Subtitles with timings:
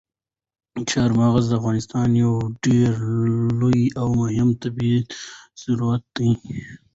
[0.89, 2.33] چار مغز د افغانستان یو
[2.65, 2.91] ډېر
[3.59, 4.97] لوی او مهم طبعي
[5.61, 6.31] ثروت دی.